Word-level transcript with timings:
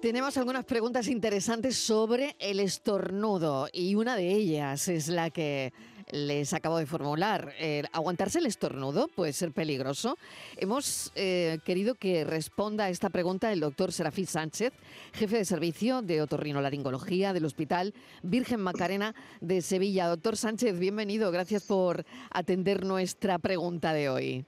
Tenemos 0.00 0.36
algunas 0.36 0.64
preguntas 0.64 1.08
interesantes 1.08 1.76
sobre 1.76 2.36
el 2.38 2.60
estornudo 2.60 3.68
y 3.72 3.96
una 3.96 4.14
de 4.14 4.30
ellas 4.30 4.86
es 4.86 5.08
la 5.08 5.30
que 5.30 5.72
les 6.12 6.54
acabo 6.54 6.78
de 6.78 6.86
formular. 6.86 7.52
¿Aguantarse 7.92 8.38
el 8.38 8.46
estornudo 8.46 9.08
puede 9.08 9.32
ser 9.32 9.50
peligroso? 9.50 10.16
Hemos 10.56 11.10
eh, 11.16 11.58
querido 11.64 11.96
que 11.96 12.22
responda 12.22 12.84
a 12.84 12.90
esta 12.90 13.10
pregunta 13.10 13.52
el 13.52 13.58
doctor 13.58 13.92
Serafín 13.92 14.28
Sánchez, 14.28 14.72
jefe 15.14 15.38
de 15.38 15.44
servicio 15.44 16.00
de 16.00 16.22
otorrinolaringología 16.22 17.32
del 17.32 17.46
Hospital 17.46 17.92
Virgen 18.22 18.60
Macarena 18.60 19.16
de 19.40 19.62
Sevilla. 19.62 20.06
Doctor 20.06 20.36
Sánchez, 20.36 20.78
bienvenido. 20.78 21.32
Gracias 21.32 21.64
por 21.64 22.04
atender 22.30 22.86
nuestra 22.86 23.40
pregunta 23.40 23.92
de 23.92 24.08
hoy. 24.08 24.46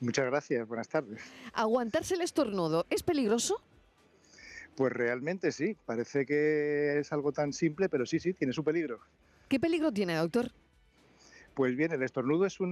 Muchas 0.00 0.26
gracias. 0.26 0.68
Buenas 0.68 0.88
tardes. 0.88 1.22
¿Aguantarse 1.54 2.14
el 2.14 2.20
estornudo 2.20 2.84
es 2.90 3.02
peligroso? 3.02 3.62
Pues 4.78 4.92
realmente 4.92 5.50
sí, 5.50 5.76
parece 5.86 6.24
que 6.24 7.00
es 7.00 7.12
algo 7.12 7.32
tan 7.32 7.52
simple, 7.52 7.88
pero 7.88 8.06
sí, 8.06 8.20
sí, 8.20 8.32
tiene 8.32 8.52
su 8.52 8.62
peligro. 8.62 9.00
¿Qué 9.48 9.58
peligro 9.58 9.90
tiene, 9.90 10.14
doctor? 10.14 10.52
Pues 11.58 11.74
bien, 11.74 11.90
el 11.90 12.04
estornudo 12.04 12.46
es 12.46 12.60
un 12.60 12.70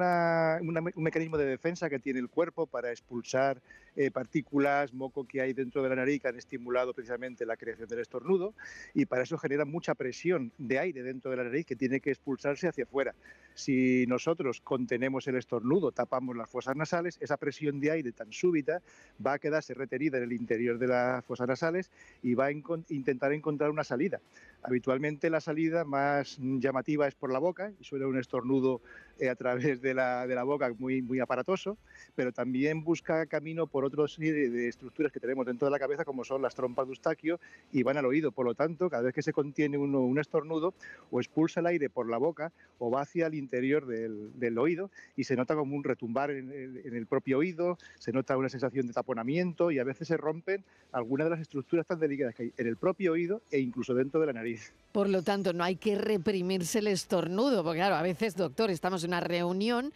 mecanismo 0.95 1.37
de 1.39 1.45
defensa 1.45 1.91
que 1.91 1.99
tiene 1.99 2.21
el 2.21 2.29
cuerpo 2.29 2.69
para 2.69 2.93
expulsar 2.93 3.61
eh, 3.97 4.13
partículas, 4.13 4.95
moco 4.95 5.27
que 5.27 5.41
hay 5.41 5.55
dentro 5.55 5.83
de 5.83 5.89
la 5.89 5.97
nariz 5.97 6.23
que 6.23 6.29
han 6.29 6.37
estimulado 6.37 6.95
precisamente 6.95 7.45
la 7.45 7.57
creación 7.57 7.89
del 7.89 7.99
estornudo 7.99 8.55
y 8.95 9.07
para 9.07 9.25
eso 9.25 9.39
genera 9.39 9.65
mucha 9.65 9.97
presión 9.97 10.53
de 10.57 10.79
aire 10.79 11.03
dentro 11.03 11.33
de 11.33 11.37
la 11.39 11.43
nariz 11.43 11.67
que 11.67 11.75
tiene 11.75 11.99
que 11.99 12.11
expulsarse 12.13 12.69
hacia 12.69 12.85
afuera. 12.85 13.17
Si 13.55 14.05
nosotros 14.07 14.61
contenemos 14.61 15.27
el 15.27 15.37
estornudo, 15.37 15.91
tapamos 15.91 16.37
las 16.37 16.49
fosas 16.49 16.77
nasales, 16.77 17.19
esa 17.21 17.39
presión 17.39 17.81
de 17.81 17.91
aire 17.91 18.13
tan 18.13 18.33
súbita 18.33 18.83
va 19.27 19.33
a 19.33 19.39
quedarse 19.41 19.75
retenida 19.75 20.19
en 20.19 20.25
el 20.25 20.33
interior 20.33 20.79
de 20.79 20.87
las 20.87 21.25
fosas 21.25 21.49
nasales 21.49 21.91
y 22.23 22.35
va 22.35 22.47
a 22.47 22.53
intentar 22.53 23.33
encontrar 23.33 23.71
una 23.71 23.83
salida. 23.83 24.21
Habitualmente 24.67 25.31
la 25.31 25.41
salida 25.41 25.85
más 25.85 26.39
llamativa 26.41 27.07
es 27.07 27.15
por 27.15 27.33
la 27.33 27.39
boca 27.39 27.73
y 27.81 27.85
suele 27.85 28.05
un 28.05 28.19
estornudo 28.19 28.81
eh, 29.19 29.29
a 29.29 29.35
través 29.35 29.81
de 29.81 29.95
la, 29.95 30.27
de 30.27 30.35
la, 30.35 30.43
boca 30.43 30.71
muy, 30.79 31.01
muy 31.01 31.21
aparatoso, 31.21 31.79
pero 32.15 32.33
también 32.33 32.85
busca 32.85 33.27
camino 33.27 33.67
por 33.67 33.87
serie 34.09 34.51
de 34.51 34.69
estructuras 34.69 35.13
que 35.13 35.21
tenemos 35.21 35.47
dentro 35.47 35.67
de 35.67 35.71
la 35.71 35.79
cabeza, 35.79 36.05
como 36.05 36.25
son 36.25 36.43
las 36.43 36.55
trompas 36.55 36.87
de 36.87 36.91
Eustaquio, 36.91 37.41
y 37.73 37.83
van 37.83 37.97
al 37.97 38.05
oído. 38.05 38.33
Por 38.33 38.45
lo 38.45 38.55
tanto, 38.55 38.91
cada 38.91 39.05
vez 39.05 39.15
que 39.15 39.23
se 39.23 39.33
contiene 39.33 39.79
uno, 39.79 40.01
un 40.01 40.19
estornudo, 40.19 40.75
o 41.11 41.21
expulsa 41.21 41.61
el 41.61 41.67
aire 41.67 41.89
por 41.89 42.09
la 42.09 42.19
boca 42.19 42.53
o 42.79 42.91
va 42.91 43.03
hacia 43.03 43.27
el 43.27 43.35
interior 43.35 43.87
del, 43.87 44.39
del 44.39 44.59
oído 44.59 44.91
y 45.17 45.25
se 45.25 45.37
nota 45.37 45.55
como 45.55 45.77
un 45.77 45.85
retumbar 45.85 46.31
en 46.31 46.51
el, 46.51 46.83
en 46.85 46.95
el, 46.95 47.07
propio 47.07 47.39
oído, 47.39 47.79
se 47.99 48.13
nota 48.13 48.37
una 48.37 48.49
sensación 48.49 48.87
de 48.87 48.93
taponamiento 48.93 49.71
y 49.71 49.79
a 49.79 49.85
veces 49.85 50.09
se 50.09 50.17
rompen 50.17 50.65
algunas 50.93 51.27
de 51.27 51.31
las 51.31 51.41
estructuras 51.41 51.87
tan 51.87 52.01
delicadas 52.01 52.35
que 52.35 52.45
hay 52.45 52.53
en 52.57 52.67
el 52.67 52.77
propio 52.77 53.13
oído 53.13 53.43
e 53.51 53.61
incluso 53.61 53.95
dentro 53.95 54.21
de 54.21 54.27
la 54.27 54.33
nariz. 54.33 54.56
Por 54.93 55.09
lo 55.09 55.23
tanto, 55.23 55.53
no 55.53 55.63
hay 55.63 55.77
que 55.77 55.97
reprimirse 55.97 56.79
el 56.79 56.87
estornudo, 56.87 57.63
porque 57.63 57.81
claro, 57.81 57.97
a 57.97 58.03
veces, 58.03 58.35
doctor, 58.35 58.71
estamos 58.71 59.05
en 59.05 59.11
una 59.11 59.21
reunión 59.21 59.93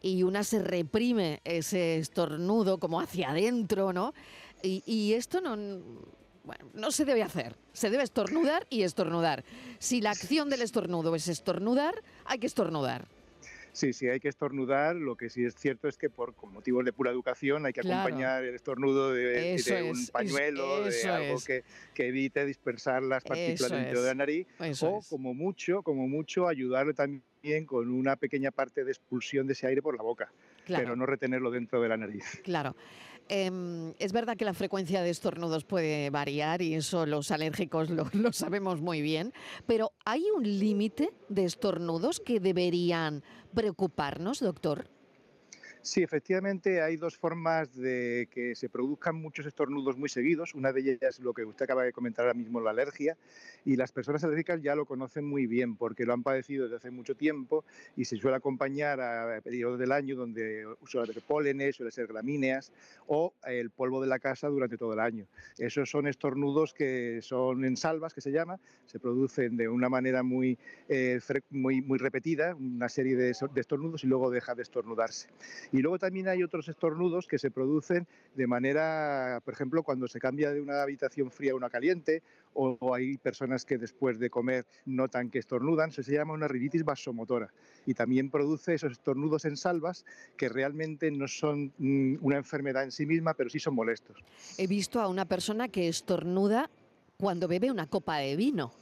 y 0.00 0.22
una 0.22 0.44
se 0.44 0.62
reprime 0.62 1.40
ese 1.44 1.98
estornudo 1.98 2.78
como 2.78 3.00
hacia 3.00 3.30
adentro, 3.30 3.92
¿no? 3.92 4.14
Y, 4.62 5.14
esto 5.14 5.40
no, 5.40 5.56
no 6.74 6.90
se 6.90 7.04
debe 7.04 7.22
hacer. 7.22 7.56
Se 7.72 7.88
debe 7.88 8.02
estornudar 8.02 8.66
y 8.68 8.82
estornudar. 8.82 9.44
Si 9.78 10.00
la 10.00 10.10
acción 10.10 10.50
del 10.50 10.62
estornudo 10.62 11.14
es 11.14 11.28
estornudar, 11.28 11.94
hay 12.26 12.38
que 12.38 12.46
estornudar. 12.46 13.08
Sí, 13.72 13.92
sí, 13.92 14.08
hay 14.08 14.20
que 14.20 14.28
estornudar. 14.28 14.96
Lo 14.96 15.16
que 15.16 15.30
sí 15.30 15.44
es 15.44 15.54
cierto 15.54 15.88
es 15.88 15.96
que 15.96 16.10
por 16.10 16.34
motivos 16.46 16.84
de 16.84 16.92
pura 16.92 17.10
educación 17.10 17.66
hay 17.66 17.72
que 17.72 17.80
acompañar 17.80 18.44
el 18.44 18.54
estornudo 18.54 19.12
de, 19.12 19.56
un 19.90 20.06
pañuelo, 20.08 20.84
de 20.84 21.08
algo 21.08 21.38
que, 21.44 21.64
evite 21.96 22.46
dispersar 22.46 23.02
las 23.02 23.22
partículas 23.22 23.70
dentro 23.70 24.02
de 24.02 24.08
la 24.08 24.14
nariz. 24.14 24.46
o 24.82 25.00
como 25.08 25.34
mucho, 25.34 25.82
como 25.82 26.08
mucho, 26.08 26.48
ayudarle 26.48 26.94
también 26.94 27.66
con 27.66 27.90
una 27.90 28.16
pequeña 28.16 28.50
parte 28.50 28.84
de 28.84 28.90
expulsión 28.90 29.46
de 29.46 29.52
ese 29.52 29.66
aire 29.66 29.82
por 29.82 29.96
la 29.96 30.02
boca, 30.02 30.32
pero 30.66 30.96
no 30.96 31.06
retenerlo 31.06 31.50
dentro 31.50 31.80
de 31.80 31.88
la 31.88 31.96
nariz. 31.96 32.40
Claro. 32.42 32.74
Em, 33.32 33.94
es 34.00 34.12
verdad 34.12 34.36
que 34.36 34.44
la 34.44 34.54
frecuencia 34.54 35.02
de 35.02 35.10
estornudos 35.10 35.62
puede 35.64 36.10
variar 36.10 36.62
y 36.62 36.74
eso 36.74 37.06
los 37.06 37.30
alérgicos 37.30 37.88
lo, 37.88 38.04
lo 38.12 38.32
sabemos 38.32 38.80
muy 38.80 39.02
bien, 39.02 39.32
pero 39.68 39.92
¿hay 40.04 40.24
un 40.36 40.42
límite 40.42 41.12
de 41.28 41.44
estornudos 41.44 42.18
que 42.18 42.40
deberían 42.40 43.22
preocuparnos, 43.54 44.40
doctor? 44.40 44.88
Sí, 45.82 46.02
efectivamente 46.02 46.82
hay 46.82 46.98
dos 46.98 47.16
formas 47.16 47.74
de 47.74 48.28
que 48.30 48.54
se 48.54 48.68
produzcan 48.68 49.16
muchos 49.16 49.46
estornudos 49.46 49.96
muy 49.96 50.10
seguidos. 50.10 50.54
Una 50.54 50.74
de 50.74 50.80
ellas 50.82 50.98
es 51.00 51.20
lo 51.20 51.32
que 51.32 51.46
usted 51.46 51.64
acaba 51.64 51.84
de 51.84 51.92
comentar 51.92 52.26
ahora 52.26 52.38
mismo, 52.38 52.60
la 52.60 52.70
alergia. 52.70 53.16
Y 53.64 53.76
las 53.76 53.90
personas 53.90 54.22
alérgicas 54.22 54.60
ya 54.60 54.74
lo 54.74 54.84
conocen 54.84 55.24
muy 55.24 55.46
bien 55.46 55.76
porque 55.76 56.04
lo 56.04 56.12
han 56.12 56.22
padecido 56.22 56.64
desde 56.64 56.76
hace 56.76 56.90
mucho 56.90 57.14
tiempo 57.14 57.64
y 57.96 58.04
se 58.04 58.18
suele 58.18 58.36
acompañar 58.36 59.00
a 59.00 59.40
periodos 59.40 59.78
del 59.78 59.92
año 59.92 60.16
donde 60.16 60.66
suele 60.84 61.14
ser 61.14 61.22
pólenes, 61.22 61.76
suele 61.76 61.92
ser 61.92 62.06
gramíneas 62.06 62.72
o 63.06 63.32
el 63.46 63.70
polvo 63.70 64.02
de 64.02 64.06
la 64.06 64.18
casa 64.18 64.48
durante 64.48 64.76
todo 64.76 64.92
el 64.92 65.00
año. 65.00 65.26
Esos 65.56 65.90
son 65.90 66.06
estornudos 66.06 66.74
que 66.74 67.20
son 67.22 67.64
en 67.64 67.78
salvas, 67.78 68.12
que 68.12 68.20
se 68.20 68.32
llama, 68.32 68.60
se 68.84 69.00
producen 69.00 69.56
de 69.56 69.68
una 69.68 69.88
manera 69.88 70.22
muy, 70.22 70.58
eh, 70.90 71.20
repetida, 71.88 72.54
una 72.54 72.90
serie 72.90 73.16
de, 73.16 73.34
de 73.54 73.60
estornudos 73.60 74.04
y 74.04 74.08
luego 74.08 74.30
deja 74.30 74.54
de 74.54 74.62
estornudarse. 74.62 75.28
Y 75.72 75.78
luego 75.78 75.98
también 75.98 76.28
hay 76.28 76.42
otros 76.42 76.68
estornudos 76.68 77.26
que 77.26 77.38
se 77.38 77.50
producen 77.50 78.06
de 78.34 78.46
manera, 78.46 79.40
por 79.44 79.54
ejemplo, 79.54 79.82
cuando 79.82 80.08
se 80.08 80.18
cambia 80.18 80.50
de 80.50 80.60
una 80.60 80.82
habitación 80.82 81.30
fría 81.30 81.52
a 81.52 81.56
una 81.56 81.70
caliente, 81.70 82.22
o, 82.54 82.94
hay 82.94 83.16
personas 83.18 83.64
que 83.64 83.78
después 83.78 84.18
de 84.18 84.28
comer 84.28 84.66
notan 84.84 85.30
que 85.30 85.38
estornudan, 85.38 85.90
eso 85.90 86.02
se 86.02 86.12
llama 86.12 86.34
una 86.34 86.48
rinitis 86.48 86.84
vasomotora. 86.84 87.52
Y 87.86 87.94
también 87.94 88.30
produce 88.30 88.74
esos 88.74 88.92
estornudos 88.92 89.44
en 89.44 89.56
salvas 89.56 90.04
que 90.36 90.48
realmente 90.48 91.10
no 91.10 91.28
son 91.28 91.72
mm, 91.78 92.16
una 92.20 92.36
enfermedad 92.36 92.82
en 92.82 92.90
sí 92.90 93.06
misma, 93.06 93.34
pero 93.34 93.50
sí 93.50 93.60
son 93.60 93.74
molestos. 93.74 94.16
He 94.58 94.66
visto 94.66 95.00
a 95.00 95.08
una 95.08 95.24
persona 95.24 95.68
que 95.68 95.88
estornuda 95.88 96.70
cuando 97.16 97.46
bebe 97.46 97.70
una 97.70 97.86
copa 97.86 98.18
de 98.18 98.34
vino. 98.34 98.72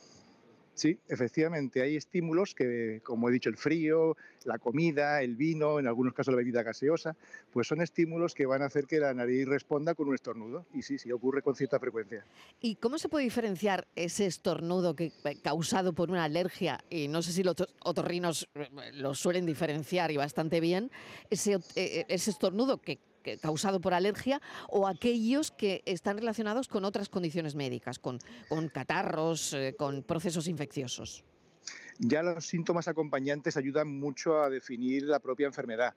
Sí, 0.78 0.96
efectivamente, 1.08 1.82
hay 1.82 1.96
estímulos 1.96 2.54
que, 2.54 3.00
como 3.02 3.28
he 3.28 3.32
dicho, 3.32 3.48
el 3.50 3.56
frío, 3.56 4.16
la 4.44 4.58
comida, 4.58 5.20
el 5.22 5.34
vino, 5.34 5.80
en 5.80 5.88
algunos 5.88 6.14
casos 6.14 6.32
la 6.32 6.38
bebida 6.38 6.62
gaseosa, 6.62 7.16
pues 7.52 7.66
son 7.66 7.80
estímulos 7.80 8.32
que 8.32 8.46
van 8.46 8.62
a 8.62 8.66
hacer 8.66 8.86
que 8.86 9.00
la 9.00 9.12
nariz 9.12 9.48
responda 9.48 9.96
con 9.96 10.06
un 10.06 10.14
estornudo. 10.14 10.66
Y 10.72 10.82
sí, 10.82 10.96
sí, 10.96 11.10
ocurre 11.10 11.42
con 11.42 11.56
cierta 11.56 11.80
frecuencia. 11.80 12.24
¿Y 12.60 12.76
cómo 12.76 12.96
se 12.98 13.08
puede 13.08 13.24
diferenciar 13.24 13.88
ese 13.96 14.26
estornudo 14.26 14.94
que, 14.94 15.06
eh, 15.24 15.40
causado 15.42 15.94
por 15.94 16.12
una 16.12 16.22
alergia? 16.22 16.78
Y 16.88 17.08
no 17.08 17.22
sé 17.22 17.32
si 17.32 17.42
los 17.42 17.56
otorrinos 17.82 18.48
eh, 18.54 18.68
lo 18.92 19.16
suelen 19.16 19.46
diferenciar 19.46 20.12
y 20.12 20.16
bastante 20.16 20.60
bien, 20.60 20.92
ese, 21.28 21.58
eh, 21.74 22.04
ese 22.08 22.30
estornudo 22.30 22.80
que 22.80 23.00
causado 23.40 23.80
por 23.80 23.94
alergia 23.94 24.40
o 24.68 24.86
aquellos 24.86 25.50
que 25.50 25.82
están 25.86 26.18
relacionados 26.18 26.68
con 26.68 26.84
otras 26.84 27.08
condiciones 27.08 27.54
médicas, 27.54 27.98
con, 27.98 28.18
con 28.48 28.68
catarros, 28.68 29.52
eh, 29.52 29.74
con 29.78 30.02
procesos 30.02 30.48
infecciosos. 30.48 31.24
Ya 31.98 32.22
los 32.22 32.46
síntomas 32.46 32.86
acompañantes 32.86 33.56
ayudan 33.56 33.88
mucho 33.88 34.40
a 34.40 34.48
definir 34.48 35.02
la 35.02 35.18
propia 35.18 35.46
enfermedad 35.46 35.94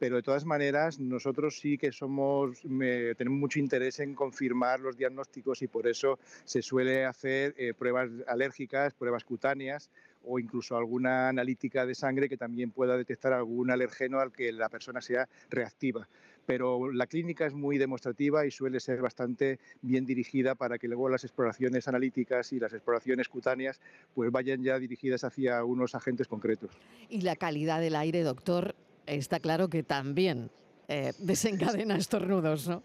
pero 0.00 0.16
de 0.16 0.22
todas 0.22 0.46
maneras 0.46 0.98
nosotros 0.98 1.60
sí 1.60 1.76
que 1.76 1.92
somos 1.92 2.62
tenemos 2.62 3.38
mucho 3.38 3.58
interés 3.58 4.00
en 4.00 4.14
confirmar 4.14 4.80
los 4.80 4.96
diagnósticos 4.96 5.60
y 5.60 5.68
por 5.68 5.86
eso 5.86 6.18
se 6.44 6.62
suele 6.62 7.04
hacer 7.04 7.54
eh, 7.58 7.74
pruebas 7.74 8.08
alérgicas, 8.26 8.94
pruebas 8.94 9.24
cutáneas 9.24 9.90
o 10.24 10.38
incluso 10.38 10.76
alguna 10.76 11.28
analítica 11.28 11.86
de 11.86 11.94
sangre 11.94 12.28
que 12.28 12.36
también 12.36 12.70
pueda 12.70 12.96
detectar 12.96 13.32
algún 13.32 13.70
alergeno 13.70 14.20
al 14.20 14.32
que 14.32 14.52
la 14.52 14.68
persona 14.68 15.00
sea 15.00 15.28
reactiva 15.48 16.08
pero 16.50 16.90
la 16.90 17.06
clínica 17.06 17.46
es 17.46 17.54
muy 17.54 17.78
demostrativa 17.78 18.44
y 18.44 18.50
suele 18.50 18.80
ser 18.80 19.00
bastante 19.00 19.60
bien 19.82 20.04
dirigida 20.04 20.56
para 20.56 20.78
que 20.78 20.88
luego 20.88 21.08
las 21.08 21.22
exploraciones 21.22 21.86
analíticas 21.86 22.52
y 22.52 22.58
las 22.58 22.72
exploraciones 22.72 23.28
cutáneas 23.28 23.80
pues 24.14 24.32
vayan 24.32 24.60
ya 24.62 24.76
dirigidas 24.80 25.22
hacia 25.22 25.62
unos 25.62 25.94
agentes 25.94 26.26
concretos. 26.26 26.70
Y 27.08 27.20
la 27.20 27.36
calidad 27.36 27.80
del 27.80 27.94
aire, 27.94 28.24
doctor, 28.24 28.74
está 29.06 29.38
claro 29.38 29.68
que 29.68 29.84
también 29.84 30.50
eh, 30.88 31.12
desencadena 31.20 31.96
estornudos, 31.96 32.66
¿no? 32.66 32.82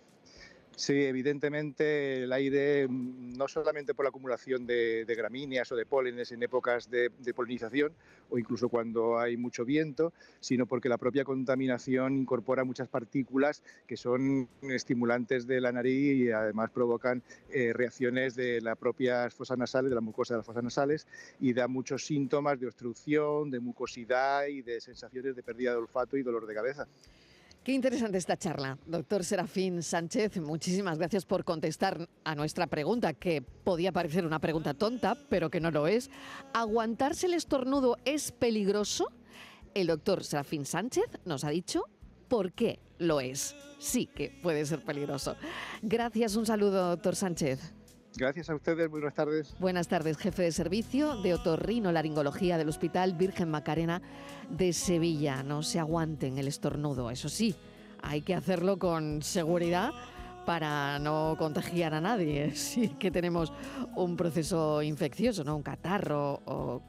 Sí, 0.78 1.06
evidentemente 1.06 2.24
el 2.24 2.34
aire, 2.34 2.86
mm, 2.88 3.38
no 3.38 3.48
solamente 3.48 3.94
por 3.94 4.04
la 4.04 4.10
acumulación 4.10 4.68
de, 4.68 5.06
gramíneas 5.08 5.72
o 5.72 5.76
de 5.76 5.86
pólenes 5.86 6.34
en 6.34 6.44
épocas 6.44 6.90
de, 6.90 7.10
polinización 7.34 7.94
o 8.30 8.38
incluso 8.38 8.68
cuando 8.68 9.18
hay 9.18 9.38
mucho 9.38 9.64
viento, 9.64 10.12
sino 10.42 10.66
porque 10.66 10.90
la 10.90 10.98
propia 10.98 11.24
contaminación 11.24 12.18
incorpora 12.18 12.66
muchas 12.66 12.90
partículas 12.90 13.64
que 13.88 13.96
son 13.96 14.50
estimulantes 14.64 15.48
de 15.48 15.62
la 15.62 15.72
nariz 15.72 16.18
y 16.18 16.32
además 16.32 16.72
provocan 16.72 17.24
eh, 17.50 17.72
reacciones 17.74 18.36
de 18.36 18.60
las 18.60 18.78
propias 18.78 19.34
fosas 19.34 19.58
nasales, 19.58 19.90
de 19.90 19.96
la 19.96 20.02
mucosa 20.02 20.34
de 20.34 20.40
las 20.40 20.46
fosas 20.46 20.64
nasales 20.64 21.08
y 21.40 21.54
da 21.54 21.70
muchos 21.70 22.06
síntomas 22.06 22.60
de 22.60 22.68
obstrucción, 22.68 23.50
de 23.50 23.60
mucosidad 23.62 24.48
y 24.48 24.62
de 24.62 24.82
sensaciones 24.82 25.38
de 25.38 25.44
pérdida 25.44 25.72
de 25.72 25.78
olfato 25.78 26.18
y 26.18 26.24
dolor 26.24 26.46
de 26.46 26.54
cabeza. 26.54 26.86
Qué 27.66 27.72
interesante 27.72 28.20
esta 28.20 28.38
charla. 28.38 28.78
Doctor 28.86 29.24
Serafín 29.24 29.82
Sánchez, 29.82 30.38
muchísimas 30.38 31.00
gracias 31.00 31.26
por 31.26 31.44
contestar 31.44 32.08
a 32.24 32.36
nuestra 32.36 32.68
pregunta, 32.68 33.14
que 33.14 33.42
podía 33.42 33.92
parecer 33.92 34.24
una 34.24 34.38
pregunta 34.38 34.76
tonta, 34.76 35.18
pero 35.30 35.50
que 35.50 35.60
no 35.60 35.72
lo 35.72 35.88
es. 35.88 36.12
¿Aguantarse 36.54 37.26
el 37.26 37.34
estornudo 37.34 37.98
es 38.06 38.32
peligroso? 38.32 39.12
El 39.74 39.88
doctor 39.88 40.24
Serafín 40.24 40.64
Sánchez 40.64 41.06
nos 41.26 41.44
ha 41.44 41.50
dicho 41.50 41.86
por 42.28 42.54
qué 42.54 42.78
lo 43.00 43.20
es. 43.20 43.56
Sí 43.80 44.06
que 44.06 44.30
puede 44.44 44.64
ser 44.68 44.84
peligroso. 44.84 45.36
Gracias, 45.82 46.36
un 46.36 46.46
saludo, 46.46 46.90
doctor 46.90 47.16
Sánchez. 47.16 47.74
Gracias 48.18 48.50
a 48.50 48.56
ustedes, 48.56 48.90
buenas 48.90 49.14
tardes. 49.14 49.54
Buenas 49.60 49.88
tardes, 49.88 50.18
jefe 50.18 50.44
de 50.44 50.52
servicio 50.52 51.22
de 51.22 51.34
otorrino-laringología 51.34 52.58
del 52.58 52.70
Hospital 52.70 53.14
Virgen 53.14 53.50
Macarena 53.50 54.02
de 54.50 54.72
Sevilla. 54.72 55.44
No 55.44 55.64
se 55.64 55.80
aguanten 55.80 56.38
el 56.38 56.48
estornudo, 56.48 57.12
eso 57.12 57.28
sí, 57.28 57.56
hay 58.02 58.22
que 58.22 58.34
hacerlo 58.34 58.80
con 58.80 59.22
seguridad 59.22 59.92
para 60.46 60.98
no 61.00 61.36
contagiar 61.38 61.94
a 61.94 62.02
nadie. 62.02 62.52
Sí 62.56 62.90
que 63.00 63.12
tenemos 63.12 63.52
un 63.96 64.16
proceso 64.16 64.82
infeccioso, 64.82 65.44
¿no? 65.44 65.58
Un 65.58 65.64
catarro 65.64 66.42
o 66.46 66.82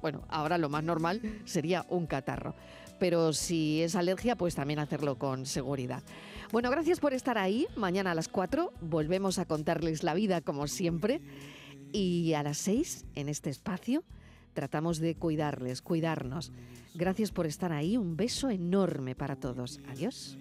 bueno, 0.00 0.22
ahora 0.28 0.56
lo 0.56 0.68
más 0.68 0.84
normal 0.84 1.20
sería 1.44 1.84
un 1.88 2.06
catarro. 2.06 2.54
Pero 2.98 3.32
si 3.32 3.82
es 3.82 3.96
alergia, 3.96 4.36
pues 4.36 4.54
también 4.54 4.78
hacerlo 4.78 5.18
con 5.18 5.46
seguridad. 5.46 6.02
Bueno, 6.52 6.68
gracias 6.68 6.98
por 6.98 7.14
estar 7.14 7.38
ahí. 7.38 7.68
Mañana 7.76 8.10
a 8.10 8.14
las 8.14 8.26
4 8.26 8.72
volvemos 8.80 9.38
a 9.38 9.44
contarles 9.44 10.02
la 10.02 10.14
vida 10.14 10.40
como 10.40 10.66
siempre. 10.66 11.20
Y 11.92 12.32
a 12.34 12.42
las 12.42 12.58
6, 12.58 13.06
en 13.14 13.28
este 13.28 13.50
espacio, 13.50 14.02
tratamos 14.52 14.98
de 14.98 15.14
cuidarles, 15.14 15.80
cuidarnos. 15.80 16.50
Gracias 16.94 17.30
por 17.30 17.46
estar 17.46 17.72
ahí. 17.72 17.96
Un 17.96 18.16
beso 18.16 18.50
enorme 18.50 19.14
para 19.14 19.36
todos. 19.36 19.78
Adiós. 19.88 20.38